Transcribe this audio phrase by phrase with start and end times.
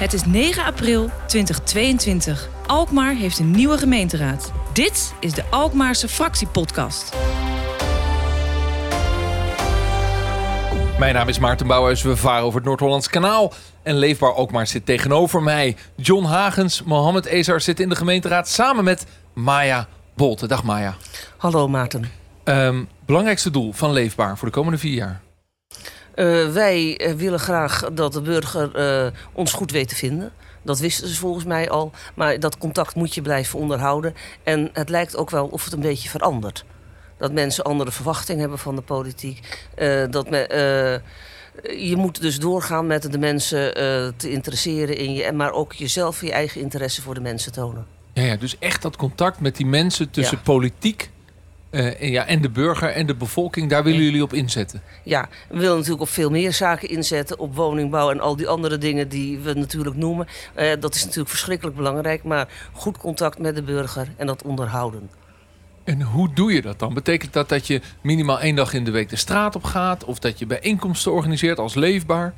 [0.00, 2.48] Het is 9 april 2022.
[2.66, 4.52] Alkmaar heeft een nieuwe gemeenteraad.
[4.72, 7.16] Dit is de Alkmaarse fractiepodcast.
[10.98, 12.02] Mijn naam is Maarten Bouwhuis.
[12.02, 13.52] We varen over het Noord-Hollands kanaal.
[13.82, 15.76] En Leefbaar Alkmaar zit tegenover mij.
[15.96, 20.46] John Hagens, Mohammed Ezar zit in de gemeenteraad samen met Maya Bolte.
[20.46, 20.96] Dag Maya.
[21.36, 22.10] Hallo Maarten.
[22.44, 25.20] Ehm, belangrijkste doel van Leefbaar voor de komende vier jaar?
[26.20, 30.32] Uh, wij uh, willen graag dat de burger uh, ons goed weet te vinden.
[30.62, 31.92] Dat wisten ze volgens mij al.
[32.14, 34.14] Maar dat contact moet je blijven onderhouden.
[34.42, 36.64] En het lijkt ook wel of het een beetje verandert.
[37.18, 39.68] Dat mensen andere verwachtingen hebben van de politiek.
[40.10, 41.00] dat me,
[41.76, 43.74] je moet dus doorgaan met de mensen
[44.16, 45.32] te interesseren in je.
[45.32, 47.86] Maar ook jezelf je eigen interesse voor de mensen tonen.
[48.12, 50.42] Ja, ja dus echt dat contact met die mensen tussen ja.
[50.42, 51.10] politiek
[51.70, 54.82] uh, ja, en de burger en de bevolking, daar willen jullie op inzetten?
[55.02, 57.38] Ja, we willen natuurlijk op veel meer zaken inzetten.
[57.38, 60.26] Op woningbouw en al die andere dingen die we natuurlijk noemen.
[60.58, 62.22] Uh, dat is natuurlijk verschrikkelijk belangrijk.
[62.22, 65.10] Maar goed contact met de burger en dat onderhouden.
[65.84, 66.94] En hoe doe je dat dan?
[66.94, 70.04] Betekent dat dat je minimaal één dag in de week de straat op gaat?
[70.04, 72.34] Of dat je bijeenkomsten organiseert als leefbaar?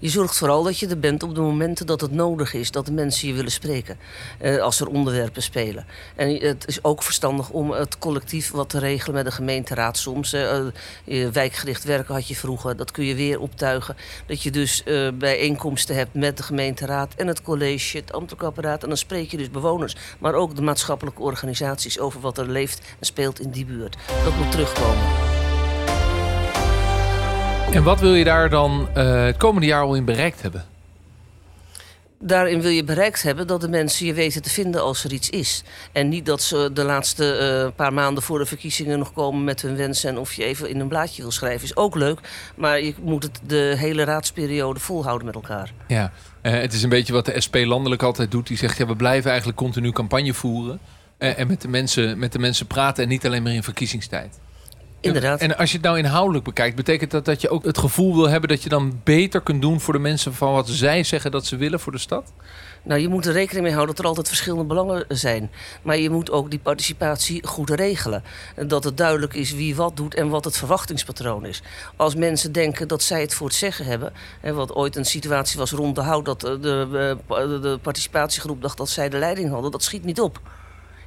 [0.00, 2.70] Je zorgt vooral dat je er bent op de momenten dat het nodig is.
[2.70, 3.98] Dat de mensen je willen spreken.
[4.42, 5.86] Uh, als er onderwerpen spelen.
[6.16, 9.98] En het is ook verstandig om het collectief wat te regelen met de gemeenteraad.
[9.98, 12.76] Soms uh, wijkgericht werken had je vroeger.
[12.76, 13.96] Dat kun je weer optuigen.
[14.26, 18.28] Dat je dus uh, bijeenkomsten hebt met de gemeenteraad en het college, het ambtelijk.
[18.56, 19.96] En dan spreek je dus bewoners.
[20.18, 23.96] Maar ook de maatschappelijke organisaties over wat er leeft en speelt in die buurt.
[24.24, 25.29] Dat moet terugkomen.
[27.72, 30.64] En wat wil je daar dan uh, het komende jaar al in bereikt hebben?
[32.18, 35.30] Daarin wil je bereikt hebben dat de mensen je weten te vinden als er iets
[35.30, 35.62] is.
[35.92, 39.62] En niet dat ze de laatste uh, paar maanden voor de verkiezingen nog komen met
[39.62, 40.10] hun wensen.
[40.10, 42.20] En of je even in een blaadje wil schrijven is ook leuk.
[42.56, 45.72] Maar je moet het de hele raadsperiode volhouden met elkaar.
[45.86, 46.12] Ja,
[46.42, 48.46] uh, het is een beetje wat de SP landelijk altijd doet.
[48.46, 50.80] Die zegt ja, we blijven eigenlijk continu campagne voeren.
[51.18, 54.38] En met de, mensen, met de mensen praten en niet alleen maar in verkiezingstijd.
[55.00, 55.40] Inderdaad.
[55.40, 58.28] En als je het nou inhoudelijk bekijkt, betekent dat dat je ook het gevoel wil
[58.28, 61.46] hebben dat je dan beter kunt doen voor de mensen van wat zij zeggen dat
[61.46, 62.32] ze willen voor de stad?
[62.82, 65.50] Nou, je moet er rekening mee houden dat er altijd verschillende belangen zijn.
[65.82, 68.22] Maar je moet ook die participatie goed regelen.
[68.66, 71.62] Dat het duidelijk is wie wat doet en wat het verwachtingspatroon is.
[71.96, 74.12] Als mensen denken dat zij het voor het zeggen hebben...
[74.40, 76.24] en wat ooit een situatie was rond de hout...
[76.24, 77.16] dat de, de,
[77.60, 79.70] de participatiegroep dacht dat zij de leiding hadden...
[79.70, 80.40] dat schiet niet op.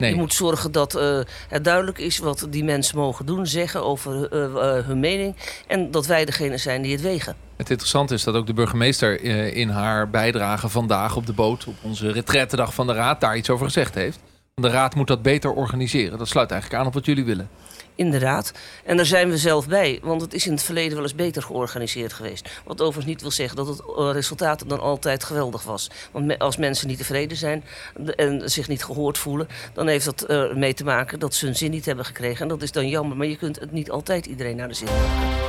[0.03, 0.13] Nee.
[0.13, 4.33] Je moet zorgen dat uh, het duidelijk is wat die mensen mogen doen, zeggen over
[4.33, 5.35] uh, uh, hun mening.
[5.67, 7.35] En dat wij degene zijn die het wegen.
[7.55, 9.21] Het interessante is dat ook de burgemeester
[9.53, 11.65] in haar bijdrage vandaag op de boot...
[11.67, 14.19] op onze retrettedag van de Raad daar iets over gezegd heeft.
[14.55, 16.17] De Raad moet dat beter organiseren.
[16.17, 17.49] Dat sluit eigenlijk aan op wat jullie willen.
[17.95, 18.51] Inderdaad.
[18.85, 19.99] En daar zijn we zelf bij.
[20.01, 22.49] Want het is in het verleden wel eens beter georganiseerd geweest.
[22.65, 23.81] Wat overigens niet wil zeggen dat het
[24.13, 25.89] resultaat dan altijd geweldig was.
[26.11, 27.63] Want als mensen niet tevreden zijn
[28.15, 29.47] en zich niet gehoord voelen...
[29.73, 32.41] dan heeft dat ermee te maken dat ze hun zin niet hebben gekregen.
[32.41, 33.17] En dat is dan jammer.
[33.17, 35.41] Maar je kunt het niet altijd iedereen naar de zin maken.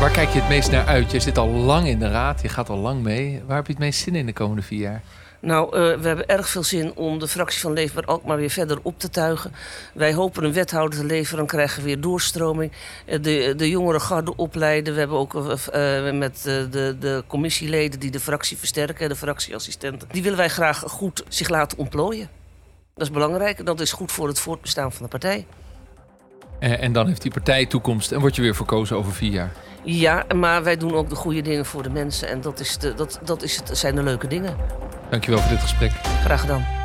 [0.00, 1.10] Waar kijk je het meest naar uit?
[1.10, 3.42] Je zit al lang in de raad, je gaat al lang mee.
[3.46, 5.02] Waar heb je het meest zin in de komende vier jaar?
[5.42, 8.78] Nou, uh, we hebben erg veel zin om de fractie van Leefbaar Alkmaar weer verder
[8.82, 9.52] op te tuigen.
[9.94, 12.72] Wij hopen een wethouder te leveren, dan krijgen we weer doorstroming.
[13.06, 14.92] Uh, de, de jongere garde opleiden.
[14.92, 20.08] We hebben ook uh, met de, de commissieleden die de fractie versterken, de fractieassistenten.
[20.12, 22.28] Die willen wij graag goed zich laten ontplooien.
[22.94, 25.46] Dat is belangrijk en dat is goed voor het voortbestaan van de partij.
[26.58, 29.52] En dan heeft die partij toekomst en word je weer verkozen over vier jaar.
[29.84, 32.28] Ja, maar wij doen ook de goede dingen voor de mensen.
[32.28, 34.56] En dat, is de, dat, dat is het, zijn de leuke dingen.
[35.12, 35.92] Dankjewel voor dit gesprek.
[36.24, 36.81] Graag gedaan.